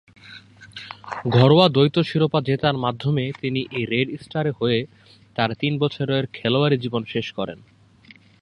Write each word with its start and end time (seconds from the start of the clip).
ঘরোয়া 1.29 1.67
দ্বৈত 1.69 1.95
শিরোপা 1.99 2.39
জেতার 2.41 2.75
মাধ্যমে 2.77 3.23
তিনি 3.41 3.61
এই 3.71 3.85
রেড 3.85 4.07
স্টারের 4.21 4.57
হয়ে 4.59 4.79
তার 5.35 5.49
তিন 5.59 5.73
বছরের 5.77 6.23
খেলোয়াড়ী 6.33 6.77
জীবন 6.77 7.03
শেষ 7.05 7.27
করেন। 7.31 7.59